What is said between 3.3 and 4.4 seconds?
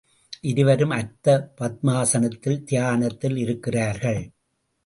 இருக்கிறார்கள்.